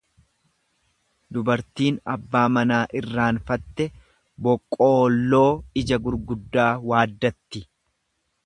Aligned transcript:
Dubartiin 1.35 1.99
abbaa 2.13 2.45
manaa 2.55 2.79
irraanfatte 3.01 3.87
boqqoolloo 4.47 5.47
ija 5.83 6.01
gurguddaa 6.09 6.69
waaddatti. 6.95 7.67